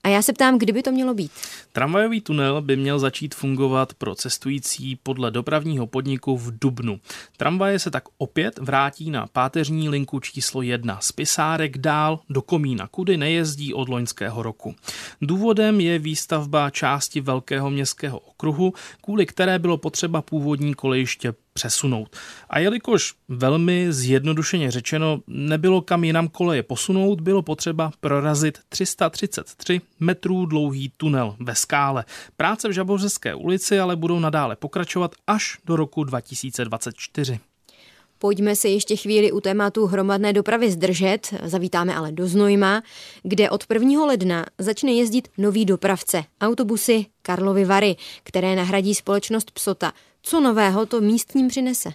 A 0.05 0.09
já 0.09 0.21
se 0.21 0.33
ptám, 0.33 0.59
kdyby 0.59 0.83
to 0.83 0.91
mělo 0.91 1.13
být? 1.13 1.31
Tramvajový 1.71 2.21
tunel 2.21 2.62
by 2.62 2.75
měl 2.75 3.00
začít 3.00 3.35
fungovat 3.35 3.93
pro 3.93 4.15
cestující 4.15 4.95
podle 4.95 5.31
dopravního 5.31 5.88
podniku 5.88 6.38
v 6.38 6.59
Dubnu. 6.59 7.00
Tramvaje 7.38 7.79
se 7.79 7.91
tak 7.91 8.03
opět 8.17 8.59
vrátí 8.59 9.12
na 9.12 9.27
páteřní 9.27 9.89
linku 9.89 10.19
číslo 10.19 10.62
1 10.62 11.00
z 11.01 11.12
Pisárek 11.12 11.77
dál 11.77 12.19
do 12.29 12.41
Komína, 12.41 12.88
kudy 12.88 13.17
nejezdí 13.17 13.74
od 13.74 13.89
loňského 13.89 14.43
roku. 14.43 14.75
Důvodem 15.21 15.81
je 15.81 16.00
výstavba 16.00 16.69
části 16.69 17.21
Velkého 17.21 17.69
městského 17.69 18.19
okruhu, 18.19 18.74
kvůli 19.01 19.25
které 19.25 19.59
bylo 19.59 19.77
potřeba 19.77 20.21
původní 20.21 20.74
kolejiště 20.74 21.33
přesunout. 21.59 22.15
A 22.50 22.59
jelikož 22.59 23.13
velmi 23.27 23.93
zjednodušeně 23.93 24.71
řečeno 24.71 25.19
nebylo 25.27 25.81
kam 25.81 26.03
jinam 26.03 26.27
koleje 26.27 26.63
posunout, 26.63 27.21
bylo 27.21 27.41
potřeba 27.41 27.91
prorazit 28.00 28.59
333 28.69 29.81
metrů 30.00 30.45
dlouhý 30.45 30.91
tunel 30.97 31.35
ve 31.39 31.55
skále. 31.55 32.05
Práce 32.38 32.69
v 32.69 32.71
Žabořeské 32.71 33.35
ulici 33.35 33.79
ale 33.79 33.95
budou 33.95 34.19
nadále 34.19 34.55
pokračovat 34.55 35.15
až 35.27 35.57
do 35.65 35.75
roku 35.75 36.03
2024. 36.03 37.39
Pojďme 38.17 38.55
se 38.55 38.69
ještě 38.69 38.95
chvíli 38.95 39.31
u 39.31 39.41
tématu 39.41 39.85
hromadné 39.85 40.33
dopravy 40.33 40.71
zdržet, 40.71 41.33
zavítáme 41.43 41.95
ale 41.95 42.12
do 42.12 42.27
Znojma, 42.27 42.81
kde 43.24 43.50
od 43.50 43.63
1. 43.74 44.05
ledna 44.05 44.45
začne 44.59 44.91
jezdit 44.91 45.27
nový 45.38 45.65
dopravce, 45.65 46.24
autobusy 46.41 47.05
Karlovy 47.21 47.65
Vary, 47.65 47.95
které 48.24 48.55
nahradí 48.55 48.95
společnost 48.95 49.51
Psota. 49.51 49.93
Co 50.27 50.39
nového 50.39 50.86
to 50.86 51.01
místním 51.01 51.48
přinese? 51.48 51.89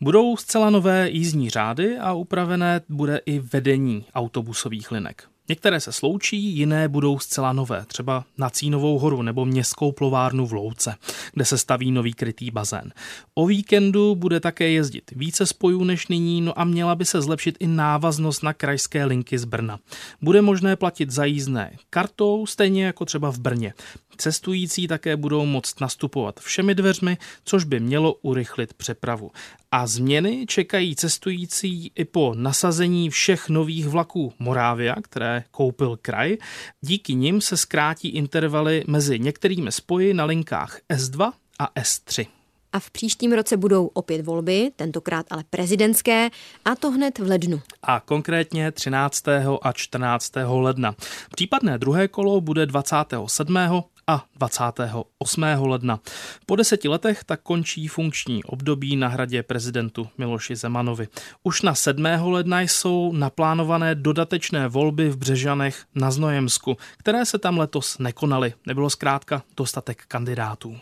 Budou 0.00 0.36
zcela 0.36 0.70
nové 0.70 1.10
jízdní 1.10 1.50
řády 1.50 1.98
a 1.98 2.12
upravené 2.12 2.80
bude 2.88 3.20
i 3.26 3.38
vedení 3.38 4.04
autobusových 4.14 4.90
linek. 4.90 5.24
Některé 5.48 5.80
se 5.80 5.92
sloučí, 5.92 6.42
jiné 6.42 6.88
budou 6.88 7.18
zcela 7.18 7.52
nové, 7.52 7.84
třeba 7.86 8.24
na 8.38 8.50
Cínovou 8.50 8.98
horu 8.98 9.22
nebo 9.22 9.44
městskou 9.44 9.92
plovárnu 9.92 10.46
v 10.46 10.52
Louce, 10.52 10.94
kde 11.32 11.44
se 11.44 11.58
staví 11.58 11.90
nový 11.90 12.12
krytý 12.12 12.50
bazén. 12.50 12.92
O 13.34 13.46
víkendu 13.46 14.14
bude 14.14 14.40
také 14.40 14.68
jezdit 14.68 15.10
více 15.16 15.46
spojů 15.46 15.84
než 15.84 16.08
nyní, 16.08 16.40
no 16.40 16.60
a 16.60 16.64
měla 16.64 16.94
by 16.94 17.04
se 17.04 17.22
zlepšit 17.22 17.56
i 17.60 17.66
návaznost 17.66 18.42
na 18.42 18.52
krajské 18.52 19.04
linky 19.04 19.38
z 19.38 19.44
Brna. 19.44 19.78
Bude 20.22 20.42
možné 20.42 20.76
platit 20.76 21.10
za 21.10 21.24
jízdné 21.24 21.76
kartou, 21.90 22.46
stejně 22.46 22.84
jako 22.84 23.04
třeba 23.04 23.32
v 23.32 23.38
Brně. 23.38 23.74
Cestující 24.16 24.88
také 24.88 25.16
budou 25.16 25.46
moct 25.46 25.80
nastupovat 25.80 26.40
všemi 26.40 26.74
dveřmi, 26.74 27.18
což 27.44 27.64
by 27.64 27.80
mělo 27.80 28.14
urychlit 28.14 28.74
přepravu. 28.74 29.30
A 29.72 29.86
změny 29.86 30.46
čekají 30.48 30.96
cestující 30.96 31.92
i 31.94 32.04
po 32.04 32.34
nasazení 32.36 33.10
všech 33.10 33.48
nových 33.48 33.88
vlaků 33.88 34.32
Morávia, 34.38 34.94
které 35.02 35.44
koupil 35.50 35.98
kraj. 36.02 36.36
Díky 36.80 37.14
nim 37.14 37.40
se 37.40 37.56
zkrátí 37.56 38.08
intervaly 38.08 38.84
mezi 38.86 39.18
některými 39.18 39.72
spoji 39.72 40.14
na 40.14 40.24
linkách 40.24 40.80
S2 40.90 41.32
a 41.58 41.80
S3. 41.80 42.26
A 42.72 42.78
v 42.78 42.90
příštím 42.90 43.32
roce 43.32 43.56
budou 43.56 43.86
opět 43.86 44.26
volby, 44.26 44.70
tentokrát 44.76 45.26
ale 45.30 45.44
prezidentské, 45.50 46.30
a 46.64 46.74
to 46.74 46.90
hned 46.90 47.18
v 47.18 47.28
lednu. 47.28 47.60
A 47.82 48.00
konkrétně 48.00 48.72
13. 48.72 49.24
a 49.62 49.72
14. 49.72 50.32
ledna. 50.46 50.94
Případné 51.30 51.78
druhé 51.78 52.08
kolo 52.08 52.40
bude 52.40 52.66
27 52.66 53.58
a 54.06 54.24
28. 54.36 55.42
ledna. 55.42 56.00
Po 56.46 56.56
deseti 56.56 56.88
letech 56.88 57.24
tak 57.24 57.40
končí 57.42 57.88
funkční 57.88 58.44
období 58.44 58.96
na 58.96 59.08
hradě 59.08 59.42
prezidentu 59.42 60.08
Miloši 60.18 60.56
Zemanovi. 60.56 61.08
Už 61.42 61.62
na 61.62 61.74
7. 61.74 62.04
ledna 62.22 62.60
jsou 62.60 63.12
naplánované 63.12 63.94
dodatečné 63.94 64.68
volby 64.68 65.08
v 65.08 65.16
Břežanech 65.16 65.84
na 65.94 66.10
Znojemsku, 66.10 66.76
které 66.98 67.26
se 67.26 67.38
tam 67.38 67.58
letos 67.58 67.98
nekonaly. 67.98 68.54
Nebylo 68.66 68.90
zkrátka 68.90 69.42
dostatek 69.56 70.04
kandidátů. 70.08 70.76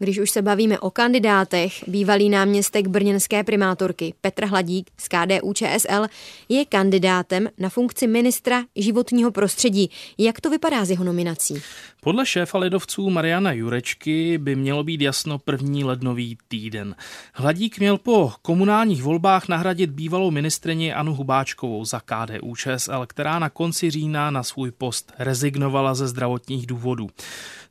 Když 0.00 0.18
už 0.18 0.30
se 0.30 0.42
bavíme 0.42 0.78
o 0.78 0.90
kandidátech, 0.90 1.72
bývalý 1.86 2.28
náměstek 2.28 2.86
brněnské 2.86 3.44
primátorky 3.44 4.14
Petr 4.20 4.44
Hladík 4.44 4.90
z 4.96 5.08
KDU 5.08 5.52
ČSL 5.52 6.06
je 6.48 6.64
kandidátem 6.64 7.48
na 7.58 7.68
funkci 7.68 8.06
ministra 8.06 8.64
životního 8.76 9.30
prostředí. 9.30 9.90
Jak 10.18 10.40
to 10.40 10.50
vypadá 10.50 10.84
s 10.84 10.90
jeho 10.90 11.04
nominací? 11.04 11.62
Podle 12.00 12.26
šéfa 12.26 12.58
lidovců 12.58 13.10
Mariana 13.10 13.52
Jurečky 13.52 14.38
by 14.38 14.56
mělo 14.56 14.84
být 14.84 15.00
jasno 15.00 15.38
první 15.38 15.84
lednový 15.84 16.38
týden. 16.48 16.94
Hladík 17.34 17.78
měl 17.78 17.98
po 17.98 18.32
komunálních 18.42 19.02
volbách 19.02 19.48
nahradit 19.48 19.90
bývalou 19.90 20.30
ministrině 20.30 20.94
Anu 20.94 21.14
Hubáčkovou 21.14 21.84
za 21.84 22.00
KDU 22.00 22.56
ČSL, 22.56 23.06
která 23.06 23.38
na 23.38 23.50
konci 23.50 23.90
října 23.90 24.30
na 24.30 24.42
svůj 24.42 24.70
post 24.70 25.12
rezignovala 25.18 25.94
ze 25.94 26.08
zdravotních 26.08 26.66
důvodů. 26.66 27.10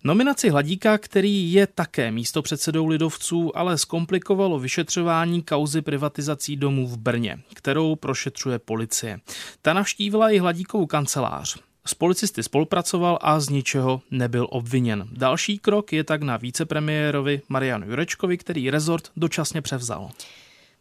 Nominaci 0.08 0.50
Hladíka, 0.50 0.98
který 0.98 1.54
je 1.54 1.68
také 1.68 2.12
místo 2.12 2.42
předsedou 2.42 2.88
lidovců, 2.88 3.58
ale 3.58 3.78
zkomplikovalo 3.78 4.60
vyšetřování 4.60 5.44
kauzy 5.44 5.82
privatizací 5.82 6.56
domů 6.56 6.88
v 6.88 6.98
Brně, 6.98 7.40
kterou 7.54 7.96
prošetřuje 7.96 8.60
policie. 8.60 9.20
Ta 9.62 9.74
navštívila 9.74 10.30
i 10.30 10.38
Hladíkovou 10.38 10.86
kancelář. 10.86 11.58
S 11.86 11.94
policisty 11.94 12.44
spolupracoval 12.44 13.20
a 13.22 13.40
z 13.40 13.50
ničeho 13.50 14.02
nebyl 14.12 14.48
obviněn. 14.50 15.08
Další 15.12 15.60
krok 15.60 15.94
je 15.94 16.04
tak 16.04 16.22
na 16.22 16.38
vicepremiérovi 16.38 17.42
Marianu 17.50 17.88
Jurečkovi, 17.88 18.38
který 18.38 18.70
rezort 18.70 19.12
dočasně 19.18 19.62
převzal. 19.62 20.12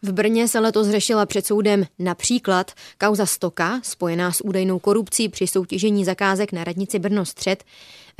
V 0.01 0.11
Brně 0.11 0.47
se 0.47 0.59
letos 0.59 0.87
řešila 0.87 1.25
před 1.25 1.45
soudem 1.45 1.85
například 1.99 2.71
kauza 2.97 3.25
Stoka, 3.25 3.79
spojená 3.83 4.31
s 4.31 4.41
údajnou 4.43 4.79
korupcí 4.79 5.29
při 5.29 5.47
soutěžení 5.47 6.05
zakázek 6.05 6.51
na 6.51 6.63
radnici 6.63 6.99
Brno 6.99 7.25
Střed. 7.25 7.63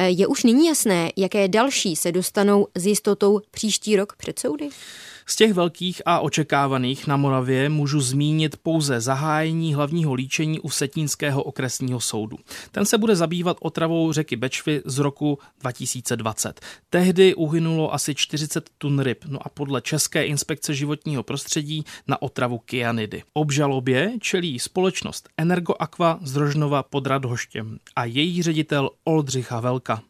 Je 0.06 0.27
už 0.27 0.44
nyní 0.44 0.68
jasné, 0.68 1.12
jaké 1.16 1.48
další 1.48 1.96
se 1.96 2.12
dostanou 2.12 2.68
s 2.75 2.86
jistotou 2.86 3.42
příští 3.51 3.96
rok 3.96 4.16
před 4.16 4.39
soudy? 4.39 4.70
Z 5.29 5.36
těch 5.36 5.53
velkých 5.53 6.01
a 6.05 6.19
očekávaných 6.19 7.07
na 7.07 7.17
Moravě 7.17 7.69
můžu 7.69 8.01
zmínit 8.01 8.57
pouze 8.57 9.01
zahájení 9.01 9.74
hlavního 9.74 10.13
líčení 10.13 10.60
u 10.60 10.69
Setínského 10.69 11.43
okresního 11.43 12.00
soudu. 12.00 12.38
Ten 12.72 12.86
se 12.86 12.98
bude 12.98 13.15
zabývat 13.15 13.57
otravou 13.62 14.13
řeky 14.13 14.36
Bečvy 14.36 14.81
z 14.86 14.98
roku 14.98 15.39
2020. 15.60 16.62
Tehdy 16.89 17.36
uhynulo 17.36 17.93
asi 17.93 18.15
40 18.15 18.69
tun 18.77 19.00
ryb, 19.00 19.25
no 19.27 19.39
a 19.41 19.50
podle 19.50 19.81
České 19.81 20.25
inspekce 20.25 20.74
životního 20.74 21.24
prostředí 21.24 21.84
na 22.07 22.22
otravu 22.22 22.57
kyanidy. 22.57 23.24
Obžalobě 23.34 24.12
čelí 24.22 24.60
společnost 24.60 25.29
Energoaqua 25.38 26.19
z 26.22 26.36
Rožnova 26.36 26.84
pod 26.84 27.07
Radhoštěm 27.07 27.77
a 27.96 28.05
její 28.05 28.43
ředitel 28.43 28.89
Oldřich 29.03 29.51
Havelka. 29.51 30.01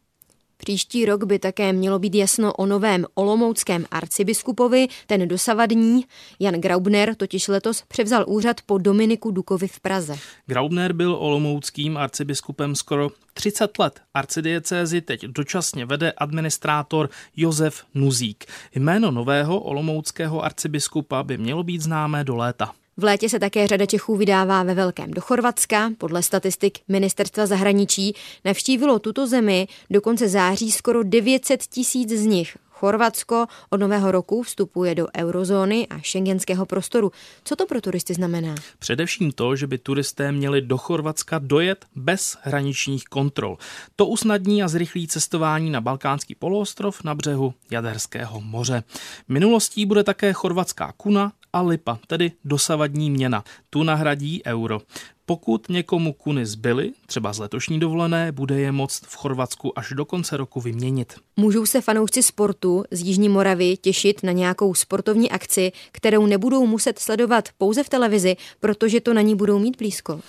Příští 0.58 1.06
rok 1.06 1.24
by 1.24 1.40
také 1.40 1.74
mělo 1.74 2.00
být 2.00 2.16
jasno 2.16 2.54
o 2.54 2.66
novém 2.66 3.06
olomouckém 3.14 3.86
arcibiskupovi, 3.92 4.88
ten 5.08 5.28
dosavadní. 5.28 6.06
Jan 6.40 6.54
Graubner 6.54 7.16
totiž 7.16 7.48
letos 7.48 7.84
převzal 7.88 8.26
úřad 8.28 8.62
po 8.66 8.78
Dominiku 8.78 9.32
Dukovi 9.32 9.68
v 9.68 9.80
Praze. 9.80 10.16
Graubner 10.46 10.94
byl 10.94 11.16
olomouckým 11.16 11.98
arcibiskupem 11.98 12.76
skoro 12.76 13.10
30 13.34 13.80
let. 13.80 14.00
Arcidiecézi 14.14 15.02
teď 15.02 15.26
dočasně 15.26 15.86
vede 15.86 16.12
administrátor 16.12 17.10
Josef 17.36 17.84
Nuzík. 17.94 18.46
Jméno 18.76 19.12
nového 19.12 19.60
olomouckého 19.60 20.46
arcibiskupa 20.46 21.24
by 21.24 21.38
mělo 21.38 21.64
být 21.64 21.82
známé 21.82 22.24
do 22.24 22.36
léta. 22.36 22.74
V 23.00 23.04
létě 23.04 23.30
se 23.30 23.40
také 23.40 23.68
řada 23.68 23.86
Čechů 23.86 24.16
vydává 24.16 24.64
ve 24.64 24.74
velkém 24.74 25.12
do 25.12 25.22
Chorvatska. 25.22 25.92
Podle 25.98 26.24
statistik 26.24 26.80
ministerstva 26.88 27.46
zahraničí 27.46 28.16
navštívilo 28.46 29.00
tuto 29.00 29.28
zemi 29.28 29.68
do 29.90 30.02
konce 30.02 30.30
září 30.30 30.72
skoro 30.72 31.04
900 31.04 31.64
tisíc 31.64 32.10
z 32.10 32.26
nich. 32.26 32.58
Chorvatsko 32.70 33.46
od 33.70 33.80
nového 33.80 34.12
roku 34.12 34.44
vstupuje 34.44 34.96
do 34.96 35.08
eurozóny 35.18 35.88
a 35.88 36.00
šengenského 36.00 36.66
prostoru. 36.66 37.12
Co 37.44 37.56
to 37.56 37.66
pro 37.66 37.82
turisty 37.82 38.14
znamená? 38.14 38.56
Především 38.80 39.32
to, 39.32 39.56
že 39.56 39.68
by 39.68 39.78
turisté 39.78 40.32
měli 40.32 40.62
do 40.62 40.78
Chorvatska 40.78 41.40
dojet 41.40 41.86
bez 41.96 42.38
hraničních 42.42 43.06
kontrol. 43.06 43.58
To 43.96 44.06
usnadní 44.06 44.64
a 44.64 44.68
zrychlí 44.68 45.08
cestování 45.08 45.70
na 45.70 45.82
Balkánský 45.82 46.36
poloostrov 46.36 47.04
na 47.04 47.16
břehu 47.16 47.54
Jaderského 47.72 48.42
moře. 48.42 48.84
Minulostí 49.28 49.86
bude 49.86 50.04
také 50.04 50.34
chorvatská 50.34 50.94
kuna 50.98 51.32
a 51.54 51.62
lipa, 51.62 52.00
tedy 52.08 52.32
dosavadní 52.46 53.12
měna. 53.12 53.44
Tu 53.70 53.84
nahradí 53.84 54.42
euro. 54.46 54.82
Pokud 55.26 55.70
někomu 55.70 56.14
kuny 56.14 56.46
zbyly, 56.46 56.92
třeba 57.06 57.34
z 57.34 57.40
letošní 57.40 57.80
dovolené, 57.80 58.32
bude 58.32 58.60
je 58.60 58.72
moct 58.72 59.06
v 59.06 59.16
Chorvatsku 59.16 59.80
až 59.80 59.94
do 59.96 60.06
konce 60.06 60.38
roku 60.38 60.62
vyměnit. 60.62 61.14
Můžou 61.38 61.66
se 61.66 61.82
fanoušci 61.82 62.24
sportu 62.24 62.84
z 62.92 63.02
Jižní 63.02 63.30
Moravy 63.30 63.78
těšit 63.78 64.24
na 64.24 64.32
nějakou 64.32 64.74
sportovní 64.74 65.32
akci, 65.32 65.72
kterou 65.92 66.26
nebudou 66.26 66.66
muset 66.66 67.00
sledovat 67.00 67.50
pouze 67.58 67.84
v 67.84 67.90
televizi, 67.90 68.36
protože 68.60 69.02
to 69.02 69.14
na 69.14 69.22
ní 69.22 69.36
budou 69.36 69.60
mít 69.60 69.78
blízko. 69.78 70.20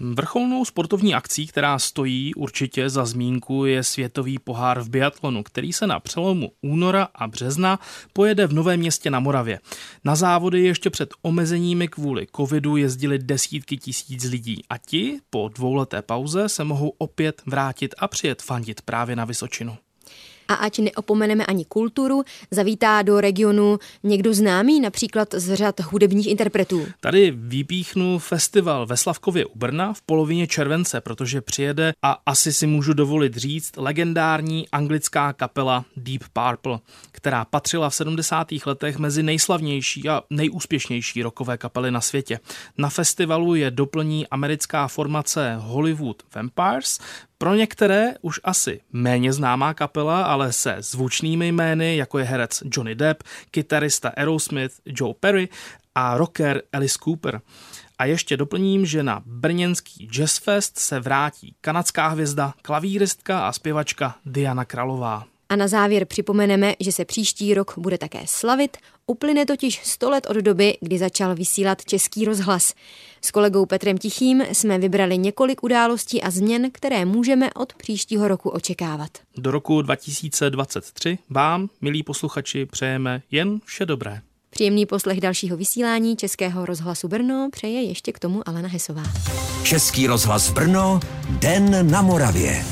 Vrcholnou 0.00 0.64
sportovní 0.64 1.14
akcí, 1.14 1.46
která 1.46 1.78
stojí 1.78 2.34
určitě 2.34 2.90
za 2.90 3.04
zmínku, 3.04 3.64
je 3.64 3.82
světový 3.82 4.38
pohár 4.38 4.80
v 4.80 4.88
biatlonu, 4.88 5.42
který 5.42 5.72
se 5.72 5.86
na 5.86 6.00
přelomu 6.00 6.52
února 6.62 7.08
a 7.14 7.26
března 7.26 7.80
pojede 8.12 8.46
v 8.46 8.52
Novém 8.52 8.80
městě 8.80 9.10
na 9.10 9.20
Moravě. 9.20 9.60
Na 10.04 10.16
závody 10.16 10.64
ještě 10.64 10.90
před 10.90 11.14
omezeními 11.22 11.88
kvůli 11.88 12.26
covidu 12.36 12.76
jezdili 12.76 13.18
desítky 13.18 13.76
tisíc 13.76 14.24
lidí 14.24 14.62
a 14.70 14.78
ti 14.78 15.18
po 15.30 15.50
dvouleté 15.54 16.02
pauze 16.02 16.48
se 16.48 16.64
mohou 16.64 16.88
opět 16.98 17.42
vrátit 17.46 17.94
a 17.98 18.08
přijet 18.08 18.42
fandit 18.42 18.82
právě 18.82 19.16
na 19.16 19.24
Vysočinu. 19.24 19.76
A 20.48 20.54
ať 20.54 20.78
neopomeneme 20.78 21.46
ani 21.46 21.64
kulturu, 21.64 22.22
zavítá 22.50 23.02
do 23.02 23.20
regionu 23.20 23.78
někdo 24.02 24.34
známý, 24.34 24.80
například 24.80 25.34
z 25.34 25.54
řad 25.54 25.80
hudebních 25.80 26.26
interpretů. 26.26 26.86
Tady 27.00 27.30
vypíchnu 27.36 28.18
festival 28.18 28.86
ve 28.86 28.96
Slavkově 28.96 29.46
u 29.46 29.58
Brna 29.58 29.92
v 29.92 30.02
polovině 30.02 30.46
července, 30.46 31.00
protože 31.00 31.40
přijede 31.40 31.92
a 32.02 32.18
asi 32.26 32.52
si 32.52 32.66
můžu 32.66 32.92
dovolit 32.92 33.36
říct 33.36 33.72
legendární 33.76 34.68
anglická 34.68 35.32
kapela 35.32 35.84
Deep 35.96 36.22
Purple, 36.32 36.78
která 37.10 37.44
patřila 37.44 37.90
v 37.90 37.94
70. 37.94 38.48
letech 38.66 38.98
mezi 38.98 39.22
nejslavnější 39.22 40.08
a 40.08 40.22
nejúspěšnější 40.30 41.22
rokové 41.22 41.58
kapely 41.58 41.90
na 41.90 42.00
světě. 42.00 42.40
Na 42.78 42.88
festivalu 42.88 43.54
je 43.54 43.70
doplní 43.70 44.26
americká 44.28 44.88
formace 44.88 45.56
Hollywood 45.58 46.22
Vampires, 46.34 46.98
pro 47.38 47.54
některé 47.54 48.14
už 48.20 48.40
asi 48.44 48.80
méně 48.92 49.32
známá 49.32 49.74
kapela, 49.74 50.24
ale 50.24 50.52
se 50.52 50.76
zvučnými 50.78 51.48
jmény, 51.48 51.96
jako 51.96 52.18
je 52.18 52.24
herec 52.24 52.62
Johnny 52.72 52.94
Depp, 52.94 53.22
kytarista 53.50 54.08
Aerosmith 54.08 54.74
Joe 54.86 55.14
Perry 55.20 55.48
a 55.94 56.16
rocker 56.16 56.62
Alice 56.72 56.98
Cooper. 57.04 57.40
A 57.98 58.04
ještě 58.04 58.36
doplním, 58.36 58.86
že 58.86 59.02
na 59.02 59.22
brněnský 59.26 60.06
Jazz 60.06 60.38
Fest 60.38 60.78
se 60.78 61.00
vrátí 61.00 61.54
kanadská 61.60 62.08
hvězda, 62.08 62.54
klavíristka 62.62 63.48
a 63.48 63.52
zpěvačka 63.52 64.14
Diana 64.24 64.64
Kralová. 64.64 65.24
A 65.48 65.56
na 65.56 65.68
závěr 65.68 66.04
připomeneme, 66.04 66.74
že 66.80 66.92
se 66.92 67.04
příští 67.04 67.54
rok 67.54 67.74
bude 67.76 67.98
také 67.98 68.20
slavit. 68.26 68.76
Uplyne 69.06 69.46
totiž 69.46 69.80
100 69.84 70.10
let 70.10 70.26
od 70.30 70.36
doby, 70.36 70.78
kdy 70.80 70.98
začal 70.98 71.34
vysílat 71.34 71.84
Český 71.84 72.24
rozhlas. 72.24 72.74
S 73.20 73.30
kolegou 73.30 73.66
Petrem 73.66 73.98
Tichým 73.98 74.42
jsme 74.52 74.78
vybrali 74.78 75.18
několik 75.18 75.62
událostí 75.62 76.22
a 76.22 76.30
změn, 76.30 76.70
které 76.72 77.04
můžeme 77.04 77.50
od 77.54 77.74
příštího 77.74 78.28
roku 78.28 78.48
očekávat. 78.48 79.10
Do 79.36 79.50
roku 79.50 79.82
2023 79.82 81.18
vám, 81.30 81.68
milí 81.80 82.02
posluchači, 82.02 82.66
přejeme 82.66 83.22
jen 83.30 83.60
vše 83.64 83.86
dobré. 83.86 84.20
Příjemný 84.50 84.86
poslech 84.86 85.20
dalšího 85.20 85.56
vysílání 85.56 86.16
Českého 86.16 86.66
rozhlasu 86.66 87.08
Brno 87.08 87.48
přeje 87.52 87.82
ještě 87.82 88.12
k 88.12 88.18
tomu 88.18 88.48
Alena 88.48 88.68
Hesová. 88.68 89.02
Český 89.62 90.06
rozhlas 90.06 90.50
Brno, 90.50 91.00
Den 91.28 91.90
na 91.90 92.02
Moravě. 92.02 92.64